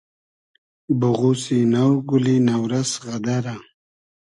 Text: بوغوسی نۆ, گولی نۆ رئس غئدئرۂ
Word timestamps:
بوغوسی 0.99 1.59
نۆ, 1.71 1.85
گولی 2.09 2.37
نۆ 2.45 2.55
رئس 2.71 2.91
غئدئرۂ 3.03 3.55